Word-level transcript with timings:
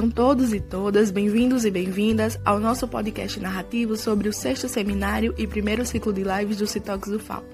Sejam 0.00 0.10
todos 0.10 0.54
e 0.54 0.60
todas 0.60 1.10
bem-vindos 1.10 1.66
e 1.66 1.70
bem-vindas 1.70 2.40
ao 2.42 2.58
nosso 2.58 2.88
podcast 2.88 3.38
narrativo 3.38 3.98
sobre 3.98 4.30
o 4.30 4.32
sexto 4.32 4.66
seminário 4.66 5.34
e 5.36 5.46
primeiro 5.46 5.84
ciclo 5.84 6.10
de 6.10 6.24
lives 6.24 6.56
do 6.56 6.66
Citox 6.66 7.10
do 7.10 7.18
FAO. 7.18 7.44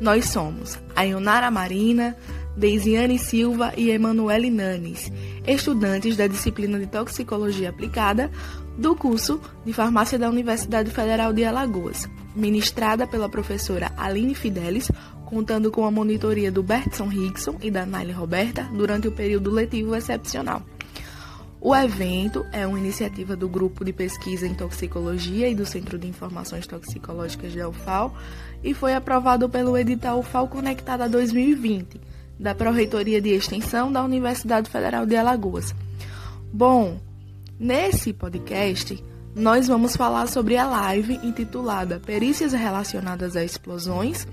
Nós 0.00 0.30
somos 0.30 0.78
a 0.96 1.02
Ionara 1.02 1.50
Marina, 1.50 2.16
Deisiane 2.56 3.18
Silva 3.18 3.74
e 3.76 3.90
Emanuele 3.90 4.50
Nanes, 4.50 5.12
estudantes 5.46 6.16
da 6.16 6.26
disciplina 6.26 6.78
de 6.78 6.86
Toxicologia 6.86 7.68
Aplicada 7.68 8.30
do 8.78 8.96
curso 8.96 9.38
de 9.62 9.74
Farmácia 9.74 10.18
da 10.18 10.30
Universidade 10.30 10.90
Federal 10.90 11.34
de 11.34 11.44
Alagoas, 11.44 12.08
ministrada 12.34 13.06
pela 13.06 13.28
professora 13.28 13.92
Aline 13.98 14.34
Fidelis, 14.34 14.90
contando 15.26 15.70
com 15.70 15.84
a 15.84 15.90
monitoria 15.90 16.50
do 16.50 16.62
Bertson 16.62 17.08
Rickson 17.08 17.58
e 17.60 17.70
da 17.70 17.84
Naile 17.84 18.12
Roberta 18.12 18.62
durante 18.72 19.06
o 19.06 19.12
período 19.12 19.50
letivo 19.50 19.94
excepcional. 19.94 20.62
O 21.66 21.74
evento 21.74 22.44
é 22.52 22.66
uma 22.66 22.78
iniciativa 22.78 23.34
do 23.34 23.48
Grupo 23.48 23.86
de 23.86 23.90
Pesquisa 23.90 24.46
em 24.46 24.52
Toxicologia 24.52 25.48
e 25.48 25.54
do 25.54 25.64
Centro 25.64 25.98
de 25.98 26.06
Informações 26.06 26.66
Toxicológicas 26.66 27.54
da 27.54 27.66
UFAL 27.66 28.14
e 28.62 28.74
foi 28.74 28.92
aprovado 28.92 29.48
pelo 29.48 29.74
edital 29.78 30.18
UFAL 30.18 30.46
Conectada 30.46 31.08
2020, 31.08 31.98
da 32.38 32.54
Pró-Reitoria 32.54 33.18
de 33.18 33.30
Extensão 33.30 33.90
da 33.90 34.04
Universidade 34.04 34.68
Federal 34.68 35.06
de 35.06 35.16
Alagoas. 35.16 35.74
Bom, 36.52 37.00
nesse 37.58 38.12
podcast 38.12 39.02
nós 39.34 39.66
vamos 39.66 39.96
falar 39.96 40.26
sobre 40.26 40.58
a 40.58 40.66
live 40.66 41.18
intitulada 41.22 41.98
Perícias 41.98 42.52
Relacionadas 42.52 43.36
a 43.36 43.42
Explosões, 43.42 44.28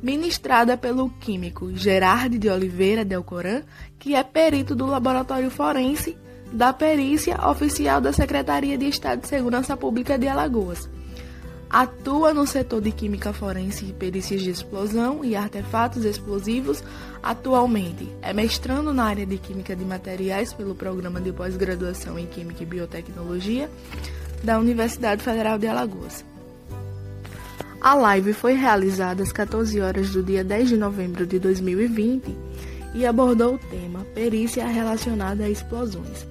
ministrada 0.00 0.76
pelo 0.76 1.10
químico 1.10 1.74
Gerard 1.74 2.38
de 2.38 2.48
Oliveira 2.48 3.04
Delcoran, 3.04 3.62
que 3.98 4.14
é 4.14 4.22
perito 4.22 4.76
do 4.76 4.86
Laboratório 4.86 5.50
Forense 5.50 6.16
da 6.52 6.72
perícia 6.72 7.36
oficial 7.48 8.00
da 8.00 8.12
Secretaria 8.12 8.76
de 8.76 8.86
Estado 8.86 9.22
de 9.22 9.28
Segurança 9.28 9.76
Pública 9.76 10.18
de 10.18 10.26
Alagoas. 10.26 10.88
Atua 11.68 12.34
no 12.34 12.48
setor 12.48 12.80
de 12.80 12.90
química 12.90 13.32
forense 13.32 13.84
e 13.84 13.92
perícias 13.92 14.42
de 14.42 14.50
explosão 14.50 15.24
e 15.24 15.36
artefatos 15.36 16.04
explosivos. 16.04 16.82
Atualmente 17.22 18.08
é 18.20 18.32
mestrando 18.32 18.92
na 18.92 19.04
área 19.04 19.24
de 19.24 19.38
química 19.38 19.76
de 19.76 19.84
materiais 19.84 20.52
pelo 20.52 20.74
programa 20.74 21.20
de 21.20 21.32
pós-graduação 21.32 22.18
em 22.18 22.26
química 22.26 22.64
e 22.64 22.66
biotecnologia 22.66 23.70
da 24.42 24.58
Universidade 24.58 25.22
Federal 25.22 25.58
de 25.58 25.68
Alagoas. 25.68 26.24
A 27.80 27.94
live 27.94 28.32
foi 28.32 28.54
realizada 28.54 29.22
às 29.22 29.30
14 29.30 29.80
horas 29.80 30.10
do 30.10 30.24
dia 30.24 30.42
10 30.42 30.70
de 30.70 30.76
novembro 30.76 31.24
de 31.24 31.38
2020 31.38 32.36
e 32.94 33.06
abordou 33.06 33.54
o 33.54 33.58
tema 33.58 34.04
Perícia 34.12 34.66
relacionada 34.66 35.44
a 35.44 35.48
explosões. 35.48 36.26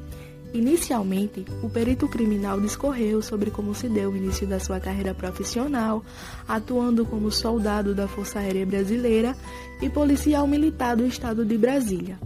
Inicialmente, 0.54 1.46
o 1.62 1.70
perito 1.70 2.08
criminal 2.08 2.60
discorreu 2.60 3.22
sobre 3.22 3.52
como 3.52 3.76
se 3.76 3.88
deu 3.88 4.12
o 4.12 4.18
início 4.18 4.48
da 4.48 4.60
sua 4.60 4.80
carreira 4.80 5.14
profissional, 5.14 6.04
atuando 6.48 7.06
como 7.06 7.32
soldado 7.32 7.94
da 7.94 8.08
Força 8.08 8.40
Aérea 8.40 8.66
Brasileira 8.66 9.36
e 9.80 9.90
policial 9.90 10.48
militar 10.48 10.96
do 10.96 11.06
estado 11.06 11.46
de 11.46 11.56
Brasília. 11.56 12.20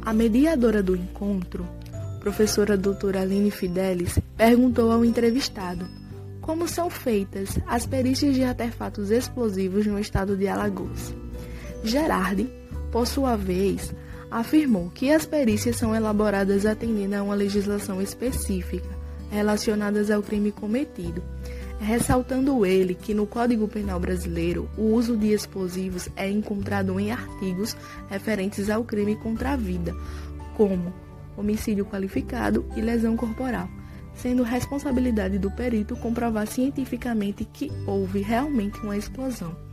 A 0.00 0.12
mediadora 0.12 0.82
do 0.82 0.94
encontro, 0.94 1.66
professora 2.20 2.76
doutora 2.76 3.22
Aline 3.22 3.50
Fidelis, 3.50 4.18
perguntou 4.36 4.92
ao 4.92 5.04
entrevistado 5.04 5.84
como 6.40 6.68
são 6.68 6.90
feitas 6.90 7.58
as 7.66 7.86
perícias 7.86 8.34
de 8.34 8.42
artefatos 8.44 9.10
explosivos 9.10 9.86
no 9.86 9.98
estado 9.98 10.36
de 10.36 10.46
Alagoas. 10.46 11.14
Gerardi, 11.82 12.48
por 12.90 13.06
sua 13.06 13.36
vez, 13.36 13.92
afirmou 14.32 14.90
que 14.90 15.10
as 15.10 15.26
perícias 15.26 15.76
são 15.76 15.94
elaboradas 15.94 16.64
atendendo 16.64 17.16
a 17.16 17.22
uma 17.22 17.34
legislação 17.34 18.00
específica 18.00 18.88
relacionadas 19.30 20.10
ao 20.10 20.22
crime 20.22 20.50
cometido, 20.50 21.22
ressaltando 21.80 22.64
ele 22.64 22.94
que 22.94 23.14
no 23.14 23.26
Código 23.26 23.68
Penal 23.68 24.00
brasileiro 24.00 24.68
o 24.76 24.94
uso 24.94 25.16
de 25.16 25.32
explosivos 25.32 26.08
é 26.16 26.28
encontrado 26.28 26.98
em 26.98 27.10
artigos 27.10 27.76
referentes 28.08 28.70
ao 28.70 28.84
crime 28.84 29.16
contra 29.16 29.52
a 29.52 29.56
vida, 29.56 29.94
como 30.56 30.92
homicídio 31.36 31.84
qualificado 31.84 32.64
e 32.76 32.80
lesão 32.80 33.16
corporal, 33.16 33.68
sendo 34.14 34.42
responsabilidade 34.42 35.38
do 35.38 35.50
perito 35.50 35.96
comprovar 35.96 36.46
cientificamente 36.46 37.44
que 37.44 37.70
houve 37.86 38.20
realmente 38.20 38.78
uma 38.80 38.96
explosão. 38.96 39.71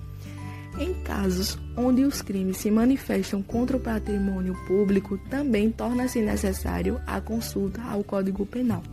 Em 0.77 0.93
casos 1.03 1.57
onde 1.75 2.03
os 2.03 2.21
crimes 2.21 2.57
se 2.57 2.69
manifestam 2.69 3.41
contra 3.41 3.75
o 3.75 3.79
patrimônio 3.79 4.55
público, 4.67 5.17
também 5.29 5.71
torna-se 5.71 6.21
necessário 6.21 7.01
a 7.07 7.19
consulta 7.19 7.81
ao 7.81 8.03
Código 8.03 8.45
Penal. 8.45 8.83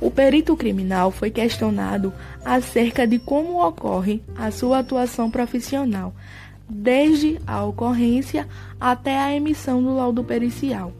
O 0.00 0.10
perito 0.10 0.56
criminal 0.56 1.12
foi 1.12 1.30
questionado 1.30 2.12
acerca 2.44 3.06
de 3.06 3.20
como 3.20 3.64
ocorre 3.64 4.20
a 4.34 4.50
sua 4.50 4.80
atuação 4.80 5.30
profissional, 5.30 6.12
desde 6.68 7.38
a 7.46 7.62
ocorrência 7.64 8.48
até 8.80 9.16
a 9.16 9.34
emissão 9.34 9.80
do 9.82 9.94
laudo 9.94 10.24
pericial. 10.24 10.92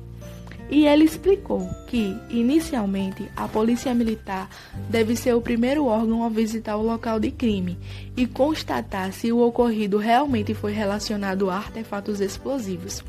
E 0.72 0.86
ele 0.86 1.04
explicou 1.04 1.68
que, 1.86 2.16
inicialmente, 2.30 3.30
a 3.36 3.46
Polícia 3.46 3.94
Militar 3.94 4.48
deve 4.88 5.14
ser 5.14 5.34
o 5.34 5.40
primeiro 5.42 5.84
órgão 5.84 6.24
a 6.24 6.30
visitar 6.30 6.78
o 6.78 6.82
local 6.82 7.20
de 7.20 7.30
crime 7.30 7.78
e 8.16 8.26
constatar 8.26 9.12
se 9.12 9.30
o 9.30 9.46
ocorrido 9.46 9.98
realmente 9.98 10.54
foi 10.54 10.72
relacionado 10.72 11.50
a 11.50 11.56
artefatos 11.56 12.22
explosivos. 12.22 13.04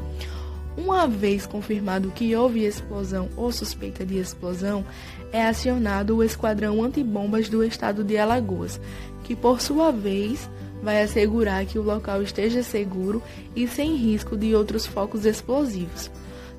Uma 0.75 1.07
vez 1.07 1.45
confirmado 1.45 2.11
que 2.11 2.35
houve 2.35 2.65
explosão 2.65 3.29
ou 3.37 3.49
suspeita 3.49 4.05
de 4.05 4.17
explosão, 4.17 4.83
é 5.31 5.45
acionado 5.45 6.17
o 6.17 6.23
Esquadrão 6.23 6.83
Antibombas 6.83 7.47
do 7.47 7.63
Estado 7.63 8.03
de 8.03 8.17
Alagoas, 8.17 8.77
que, 9.23 9.37
por 9.37 9.61
sua 9.61 9.89
vez, 9.89 10.49
vai 10.81 11.01
assegurar 11.01 11.65
que 11.65 11.79
o 11.79 11.83
local 11.83 12.21
esteja 12.21 12.61
seguro 12.61 13.23
e 13.55 13.69
sem 13.69 13.95
risco 13.95 14.35
de 14.35 14.53
outros 14.53 14.85
focos 14.85 15.25
explosivos. 15.25 16.11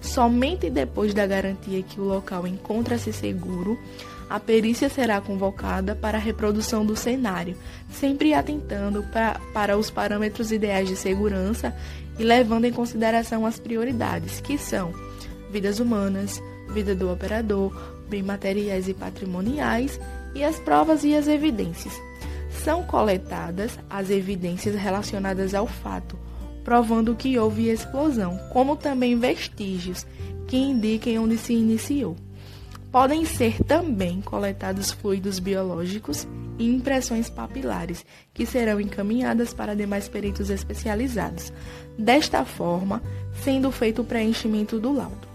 Somente 0.04 0.68
depois 0.68 1.14
da 1.14 1.26
garantia 1.26 1.82
que 1.82 1.98
o 1.98 2.04
local 2.04 2.46
encontra-se 2.46 3.10
seguro, 3.10 3.78
a 4.28 4.38
perícia 4.38 4.88
será 4.88 5.20
convocada 5.20 5.96
para 5.96 6.18
a 6.18 6.20
reprodução 6.20 6.84
do 6.84 6.94
cenário, 6.94 7.56
sempre 7.90 8.34
atentando 8.34 9.02
pra, 9.04 9.40
para 9.54 9.78
os 9.78 9.90
parâmetros 9.90 10.52
ideais 10.52 10.88
de 10.88 10.94
segurança 10.94 11.74
e 12.18 12.22
levando 12.22 12.66
em 12.66 12.72
consideração 12.72 13.46
as 13.46 13.58
prioridades, 13.58 14.40
que 14.40 14.58
são 14.58 14.92
vidas 15.50 15.80
humanas, 15.80 16.40
vida 16.68 16.94
do 16.94 17.10
operador, 17.10 17.74
bem 18.08 18.22
materiais 18.22 18.88
e 18.88 18.94
patrimoniais 18.94 19.98
e 20.34 20.44
as 20.44 20.60
provas 20.60 21.02
e 21.02 21.14
as 21.14 21.26
evidências. 21.26 21.94
São 22.62 22.84
coletadas 22.84 23.78
as 23.88 24.10
evidências 24.10 24.74
relacionadas 24.74 25.54
ao 25.54 25.66
fato, 25.66 26.16
provando 26.64 27.14
que 27.14 27.38
houve 27.38 27.68
explosão, 27.68 28.38
como 28.50 28.74
também 28.74 29.18
vestígios 29.18 30.06
que 30.48 30.56
indiquem 30.56 31.18
onde 31.18 31.36
se 31.36 31.52
iniciou. 31.52 32.16
Podem 32.90 33.24
ser 33.24 33.62
também 33.64 34.20
coletados 34.20 34.90
fluidos 34.90 35.38
biológicos 35.38 36.26
e 36.58 36.68
impressões 36.68 37.28
papilares, 37.28 38.06
que 38.32 38.46
serão 38.46 38.80
encaminhadas 38.80 39.52
para 39.52 39.74
demais 39.74 40.08
peritos 40.08 40.48
especializados, 40.48 41.52
desta 41.98 42.44
forma, 42.44 43.02
sendo 43.42 43.70
feito 43.70 44.02
o 44.02 44.04
preenchimento 44.04 44.78
do 44.78 44.92
laudo. 44.92 45.34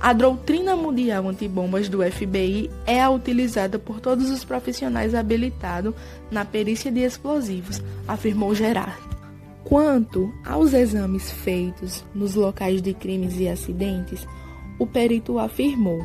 A 0.00 0.12
doutrina 0.12 0.74
mundial 0.74 1.28
antibombas 1.28 1.88
do 1.88 2.02
FBI 2.02 2.70
é 2.86 3.00
a 3.00 3.10
utilizada 3.10 3.78
por 3.78 4.00
todos 4.00 4.30
os 4.30 4.44
profissionais 4.44 5.14
habilitados 5.14 5.94
na 6.30 6.44
perícia 6.44 6.90
de 6.90 7.00
explosivos, 7.00 7.82
afirmou 8.08 8.54
Gerard. 8.54 9.19
Quanto 9.64 10.32
aos 10.44 10.72
exames 10.72 11.30
feitos 11.30 12.04
nos 12.14 12.34
locais 12.34 12.80
de 12.80 12.94
crimes 12.94 13.38
e 13.38 13.48
acidentes, 13.48 14.26
o 14.78 14.86
perito 14.86 15.38
afirmou 15.38 16.00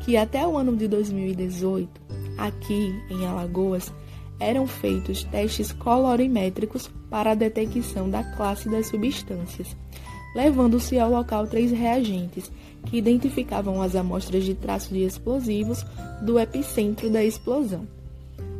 que 0.00 0.16
até 0.16 0.46
o 0.46 0.58
ano 0.58 0.76
de 0.76 0.86
2018, 0.86 1.88
aqui 2.36 2.94
em 3.10 3.26
Alagoas, 3.26 3.92
eram 4.38 4.66
feitos 4.66 5.24
testes 5.24 5.72
colorimétricos 5.72 6.90
para 7.08 7.30
a 7.30 7.34
detecção 7.34 8.10
da 8.10 8.24
classe 8.24 8.68
das 8.68 8.88
substâncias, 8.88 9.76
levando-se 10.34 10.98
ao 10.98 11.10
local 11.10 11.46
três 11.46 11.70
reagentes 11.70 12.50
que 12.86 12.98
identificavam 12.98 13.80
as 13.80 13.94
amostras 13.94 14.44
de 14.44 14.54
traços 14.54 14.90
de 14.90 15.04
explosivos 15.04 15.84
do 16.20 16.38
epicentro 16.38 17.08
da 17.08 17.22
explosão. 17.24 17.86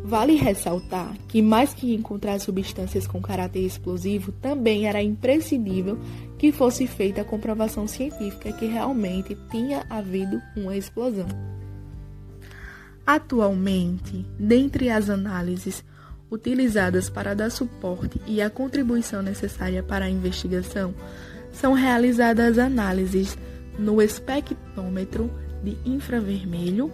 Vale 0.05 0.35
ressaltar 0.35 1.17
que, 1.29 1.41
mais 1.41 1.73
que 1.73 1.95
encontrar 1.95 2.41
substâncias 2.41 3.07
com 3.07 3.23
caráter 3.23 3.61
explosivo, 3.65 4.33
também 4.33 4.87
era 4.87 5.01
imprescindível 5.01 5.99
que 6.37 6.51
fosse 6.51 6.89
feita 6.89 7.21
a 7.21 7.25
comprovação 7.25 7.87
científica 7.87 8.53
que 8.53 8.67
realmente 8.67 9.37
tinha 9.49 9.87
havido 9.89 10.43
uma 10.57 10.77
explosão. 10.77 11.29
Atualmente, 13.07 14.27
dentre 14.39 14.91
as 14.91 15.09
análises 15.09 15.85
utilizadas 16.31 17.09
para 17.09 17.35
dar 17.35 17.51
suporte 17.51 18.21
e 18.27 18.43
a 18.43 18.51
contribuição 18.51 19.23
necessária 19.23 19.83
para 19.83 20.07
a 20.07 20.11
investigação, 20.11 20.95
são 21.53 21.75
realizadas 21.75 22.59
análises 22.59 23.37
no 23.79 24.03
espectrômetro 24.03 25.31
de 25.63 25.77
infravermelho 25.85 26.91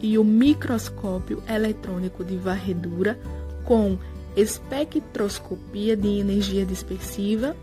e 0.00 0.18
o 0.18 0.24
microscópio 0.24 1.42
eletrônico 1.48 2.24
de 2.24 2.36
varredura 2.36 3.18
com 3.64 3.98
espectroscopia 4.36 5.96
de 5.96 6.20
energia 6.20 6.64
dispersiva, 6.64 7.56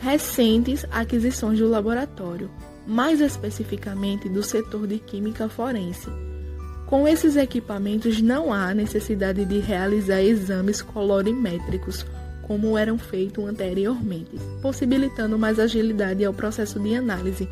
recentes 0.00 0.84
aquisições 0.90 1.58
do 1.58 1.68
laboratório, 1.68 2.50
mais 2.86 3.20
especificamente 3.20 4.28
do 4.28 4.42
setor 4.42 4.86
de 4.86 4.98
química 4.98 5.48
forense. 5.48 6.08
Com 6.86 7.06
esses 7.06 7.36
equipamentos 7.36 8.20
não 8.20 8.52
há 8.52 8.74
necessidade 8.74 9.44
de 9.44 9.60
realizar 9.60 10.20
exames 10.20 10.82
colorimétricos 10.82 12.04
como 12.50 12.76
eram 12.76 12.98
feitos 12.98 13.44
anteriormente, 13.44 14.36
possibilitando 14.60 15.38
mais 15.38 15.60
agilidade 15.60 16.24
ao 16.24 16.34
processo 16.34 16.80
de 16.80 16.96
análise. 16.96 17.48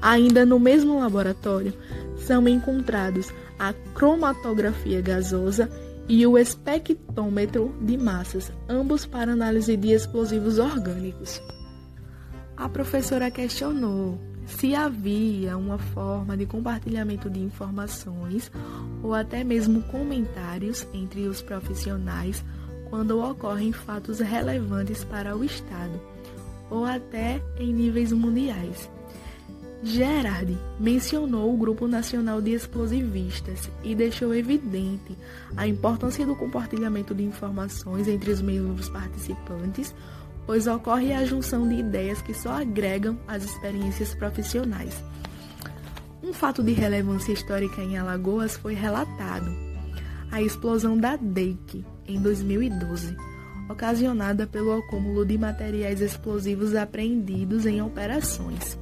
Ainda 0.00 0.46
no 0.46 0.60
mesmo 0.60 1.00
laboratório, 1.00 1.72
são 2.16 2.46
encontrados 2.46 3.32
a 3.58 3.72
cromatografia 3.94 5.00
gasosa 5.00 5.68
e 6.08 6.26
o 6.26 6.38
espectrômetro 6.38 7.74
de 7.80 7.98
massas, 7.98 8.52
ambos 8.68 9.04
para 9.04 9.32
análise 9.32 9.76
de 9.76 9.92
explosivos 9.92 10.58
orgânicos. 10.58 11.40
A 12.56 12.68
professora 12.68 13.30
questionou 13.30 14.18
se 14.46 14.74
havia 14.74 15.56
uma 15.56 15.76
forma 15.76 16.36
de 16.36 16.46
compartilhamento 16.46 17.28
de 17.28 17.38
informações 17.38 18.50
ou 19.02 19.14
até 19.14 19.44
mesmo 19.44 19.82
comentários 19.84 20.86
entre 20.94 21.28
os 21.28 21.42
profissionais 21.42 22.42
quando 22.88 23.22
ocorrem 23.22 23.72
fatos 23.72 24.20
relevantes 24.20 25.04
para 25.04 25.36
o 25.36 25.44
Estado 25.44 26.00
ou 26.70 26.84
até 26.84 27.42
em 27.58 27.72
níveis 27.72 28.10
mundiais. 28.10 28.90
Gerard 29.82 30.58
mencionou 30.80 31.54
o 31.54 31.56
Grupo 31.56 31.86
Nacional 31.86 32.42
de 32.42 32.52
Explosivistas 32.52 33.70
e 33.84 33.94
deixou 33.94 34.34
evidente 34.34 35.16
a 35.56 35.68
importância 35.68 36.26
do 36.26 36.34
compartilhamento 36.34 37.14
de 37.14 37.22
informações 37.22 38.08
entre 38.08 38.32
os 38.32 38.42
membros 38.42 38.88
participantes, 38.88 39.94
pois 40.44 40.66
ocorre 40.66 41.12
a 41.12 41.24
junção 41.24 41.68
de 41.68 41.76
ideias 41.76 42.20
que 42.20 42.34
só 42.34 42.60
agregam 42.60 43.16
as 43.28 43.44
experiências 43.44 44.14
profissionais. 44.14 45.00
Um 46.24 46.32
fato 46.32 46.60
de 46.60 46.72
relevância 46.72 47.32
histórica 47.32 47.80
em 47.80 47.96
Alagoas 47.96 48.56
foi 48.56 48.74
relatado: 48.74 49.48
a 50.32 50.42
explosão 50.42 50.98
da 50.98 51.14
DEIC 51.14 51.86
em 52.08 52.20
2012, 52.20 53.16
ocasionada 53.70 54.44
pelo 54.44 54.72
acúmulo 54.72 55.24
de 55.24 55.38
materiais 55.38 56.00
explosivos 56.00 56.74
apreendidos 56.74 57.64
em 57.64 57.80
operações 57.80 58.76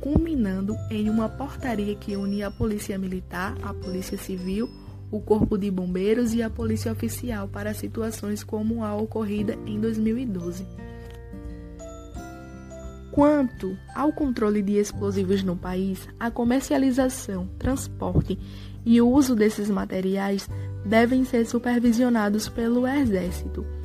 culminando 0.00 0.76
em 0.90 1.08
uma 1.08 1.28
portaria 1.28 1.94
que 1.94 2.16
une 2.16 2.42
a 2.42 2.50
Polícia 2.50 2.98
Militar, 2.98 3.54
a 3.62 3.72
Polícia 3.72 4.18
Civil, 4.18 4.70
o 5.10 5.20
Corpo 5.20 5.56
de 5.56 5.70
Bombeiros 5.70 6.34
e 6.34 6.42
a 6.42 6.50
Polícia 6.50 6.92
Oficial 6.92 7.48
para 7.48 7.74
situações 7.74 8.42
como 8.42 8.84
a 8.84 8.94
ocorrida 8.94 9.58
em 9.66 9.80
2012. 9.80 10.66
Quanto 13.12 13.76
ao 13.94 14.12
controle 14.12 14.60
de 14.60 14.74
explosivos 14.74 15.42
no 15.42 15.56
país, 15.56 16.06
a 16.20 16.30
comercialização, 16.30 17.48
transporte 17.58 18.38
e 18.84 19.00
o 19.00 19.08
uso 19.08 19.34
desses 19.34 19.70
materiais 19.70 20.48
devem 20.84 21.24
ser 21.24 21.46
supervisionados 21.46 22.48
pelo 22.48 22.86
Exército 22.86 23.75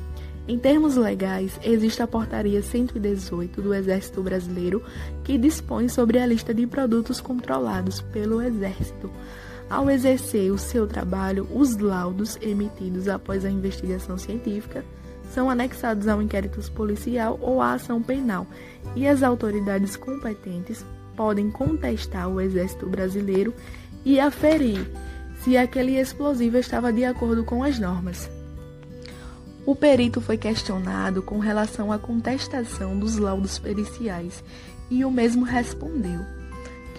em 0.48 0.58
termos 0.58 0.96
legais, 0.96 1.58
existe 1.62 2.02
a 2.02 2.06
Portaria 2.06 2.60
118 2.62 3.62
do 3.62 3.72
Exército 3.72 4.22
Brasileiro, 4.22 4.82
que 5.22 5.38
dispõe 5.38 5.88
sobre 5.88 6.18
a 6.18 6.26
lista 6.26 6.52
de 6.52 6.66
produtos 6.66 7.20
controlados 7.20 8.00
pelo 8.00 8.42
Exército. 8.42 9.08
Ao 9.70 9.88
exercer 9.88 10.50
o 10.50 10.58
seu 10.58 10.86
trabalho, 10.86 11.46
os 11.54 11.76
laudos 11.76 12.36
emitidos 12.42 13.08
após 13.08 13.44
a 13.44 13.50
investigação 13.50 14.18
científica 14.18 14.84
são 15.32 15.48
anexados 15.48 16.08
ao 16.08 16.20
inquérito 16.20 16.60
policial 16.72 17.38
ou 17.40 17.62
à 17.62 17.74
ação 17.74 18.02
penal, 18.02 18.46
e 18.96 19.06
as 19.06 19.22
autoridades 19.22 19.96
competentes 19.96 20.84
podem 21.16 21.50
contestar 21.52 22.28
o 22.28 22.40
Exército 22.40 22.86
Brasileiro 22.86 23.54
e 24.04 24.18
aferir 24.18 24.90
se 25.42 25.56
aquele 25.56 25.98
explosivo 25.98 26.58
estava 26.58 26.92
de 26.92 27.04
acordo 27.04 27.44
com 27.44 27.62
as 27.62 27.78
normas. 27.78 28.28
O 29.64 29.76
perito 29.76 30.20
foi 30.20 30.36
questionado 30.36 31.22
com 31.22 31.38
relação 31.38 31.92
à 31.92 31.98
contestação 31.98 32.98
dos 32.98 33.16
laudos 33.16 33.58
periciais 33.58 34.42
e 34.90 35.04
o 35.04 35.10
mesmo 35.10 35.44
respondeu 35.44 36.20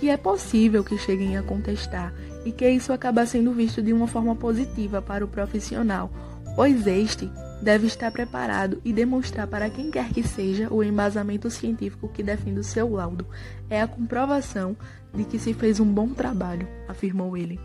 que 0.03 0.09
é 0.09 0.17
possível 0.17 0.83
que 0.83 0.97
cheguem 0.97 1.37
a 1.37 1.41
contestar 1.41 2.13
e 2.43 2.51
que 2.51 2.69
isso 2.69 2.91
acaba 2.91 3.25
sendo 3.25 3.53
visto 3.53 3.81
de 3.81 3.93
uma 3.93 4.05
forma 4.05 4.35
positiva 4.35 5.01
para 5.01 5.23
o 5.23 5.29
profissional, 5.29 6.11
pois 6.57 6.85
este 6.85 7.31
deve 7.61 7.87
estar 7.87 8.11
preparado 8.11 8.81
e 8.83 8.91
demonstrar 8.91 9.47
para 9.47 9.69
quem 9.69 9.89
quer 9.89 10.09
que 10.09 10.21
seja 10.21 10.67
o 10.69 10.83
embasamento 10.83 11.49
científico 11.49 12.09
que 12.09 12.21
defende 12.21 12.59
o 12.59 12.63
seu 12.65 12.89
laudo. 12.91 13.25
É 13.69 13.81
a 13.81 13.87
comprovação 13.87 14.75
de 15.13 15.23
que 15.23 15.39
se 15.39 15.53
fez 15.53 15.79
um 15.79 15.87
bom 15.87 16.09
trabalho, 16.09 16.67
afirmou 16.89 17.37
ele. 17.37 17.57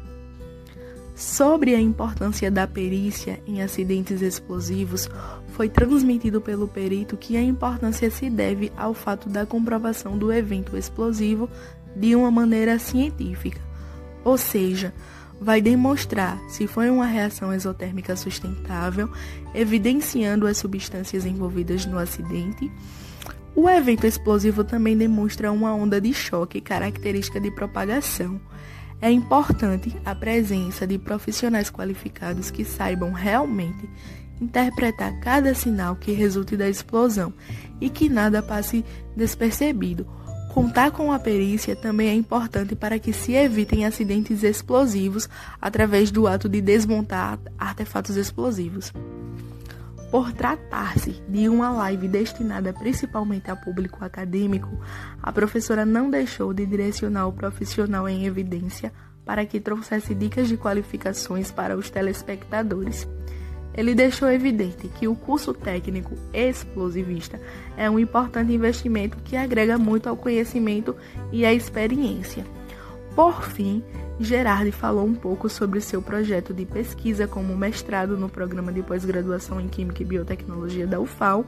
Sobre 1.19 1.75
a 1.75 1.81
importância 1.81 2.49
da 2.49 2.65
perícia 2.65 3.41
em 3.45 3.61
acidentes 3.61 4.23
explosivos, 4.23 5.11
foi 5.49 5.69
transmitido 5.69 6.41
pelo 6.41 6.69
perito 6.69 7.17
que 7.17 7.37
a 7.37 7.43
importância 7.43 8.09
se 8.09 8.31
deve 8.31 8.71
ao 8.77 8.95
fato 8.95 9.29
da 9.29 9.45
comprovação 9.45 10.17
do 10.17 10.33
evento 10.33 10.77
explosivo 10.77 11.51
de 11.97 12.15
uma 12.15 12.31
maneira 12.31 12.79
científica, 12.79 13.61
ou 14.23 14.39
seja, 14.39 14.95
vai 15.41 15.61
demonstrar 15.61 16.39
se 16.49 16.69
foi 16.69 16.89
uma 16.89 17.07
reação 17.07 17.53
exotérmica 17.53 18.15
sustentável, 18.15 19.11
evidenciando 19.53 20.47
as 20.47 20.57
substâncias 20.59 21.27
envolvidas 21.27 21.85
no 21.85 21.99
acidente. 21.99 22.71
O 23.57 23.69
evento 23.69 24.07
explosivo 24.07 24.63
também 24.63 24.97
demonstra 24.97 25.51
uma 25.51 25.75
onda 25.75 26.01
de 26.01 26.15
choque 26.15 26.61
característica 26.61 27.41
de 27.41 27.51
propagação 27.51 28.41
é 29.01 29.11
importante 29.11 29.97
a 30.05 30.15
presença 30.15 30.87
de 30.87 30.99
profissionais 30.99 31.71
qualificados 31.71 32.51
que 32.51 32.65
saibam 32.65 33.13
realmente 33.13 33.89
interpretar 34.41 35.19
cada 35.21 35.55
sinal 35.55 35.97
que 35.97 36.13
resulte 36.13 36.57
da 36.57 36.69
explosão 36.69 37.33
e 37.81 37.89
que 37.89 38.09
nada 38.09 38.43
passe 38.43 38.85
despercebido. 39.17 40.07
Contar 40.53 40.91
com 40.91 41.13
a 41.13 41.19
perícia 41.19 41.77
também 41.77 42.09
é 42.09 42.15
importante 42.15 42.75
para 42.75 42.99
que 42.99 43.13
se 43.13 43.33
evitem 43.33 43.85
acidentes 43.85 44.43
explosivos 44.43 45.29
através 45.61 46.11
do 46.11 46.27
ato 46.27 46.49
de 46.49 46.61
desmontar 46.61 47.39
artefatos 47.59 48.17
explosivos. 48.17 48.93
Por 50.11 50.33
tratar-se 50.33 51.23
de 51.29 51.51
uma 51.51 51.71
live 51.71 52.09
destinada 52.09 52.73
principalmente 52.73 53.51
a 53.51 53.57
público 53.57 54.03
acadêmico, 54.03 54.71
a 55.23 55.31
professora 55.31 55.85
não 55.85 56.11
deixou 56.11 56.55
de 56.55 56.65
direcionar 56.65 57.27
o 57.27 57.33
profissional 57.33 58.09
em 58.09 58.25
evidência 58.25 58.91
para 59.27 59.45
que 59.45 59.61
trouxesse 59.61 60.15
dicas 60.15 60.49
de 60.49 60.57
qualificações 60.57 61.51
para 61.51 61.77
os 61.77 61.91
telespectadores. 61.91 63.07
Ele 63.75 63.95
deixou 63.95 64.31
evidente 64.31 64.89
que 64.89 65.07
o 65.07 65.15
curso 65.15 65.53
técnico 65.53 66.15
explosivista 66.33 67.39
é 67.77 67.89
um 67.91 67.99
importante 67.99 68.51
investimento 68.51 69.19
que 69.19 69.37
agrega 69.37 69.77
muito 69.77 70.09
ao 70.09 70.17
conhecimento 70.17 70.97
e 71.31 71.45
à 71.45 71.53
experiência. 71.53 72.45
Por 73.19 73.43
fim, 73.43 73.83
Gerardi 74.21 74.71
falou 74.71 75.05
um 75.05 75.13
pouco 75.13 75.49
sobre 75.49 75.81
seu 75.81 76.01
projeto 76.01 76.55
de 76.55 76.65
pesquisa 76.65 77.27
como 77.27 77.57
mestrado 77.57 78.17
no 78.17 78.29
programa 78.29 78.73
de 78.73 78.81
pós-graduação 78.81 79.61
em 79.61 79.67
Química 79.67 80.05
e 80.05 80.07
Biotecnologia 80.07 80.87
da 80.87 81.01
UFAL, 81.01 81.45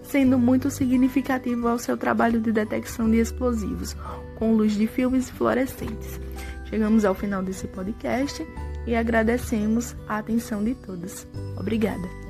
sendo 0.00 0.38
muito 0.38 0.70
significativo 0.70 1.66
ao 1.66 1.76
seu 1.76 1.96
trabalho 1.96 2.40
de 2.40 2.52
detecção 2.52 3.10
de 3.10 3.16
explosivos, 3.16 3.96
com 4.36 4.54
luz 4.54 4.74
de 4.74 4.86
filmes 4.86 5.28
fluorescentes. 5.28 6.20
Chegamos 6.66 7.04
ao 7.04 7.16
final 7.16 7.42
desse 7.42 7.66
podcast 7.66 8.46
e 8.86 8.94
agradecemos 8.94 9.96
a 10.06 10.18
atenção 10.18 10.62
de 10.62 10.76
todos. 10.76 11.26
Obrigada! 11.56 12.27